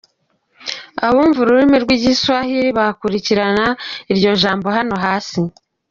Abumva 1.07 1.37
ururimi 1.41 1.77
rw’igiswahili 1.83 2.69
bakurikira 2.77 3.45
iryo 4.11 4.31
jambo 4.41 4.65
hano 4.77 4.95
hasi: 5.05 5.41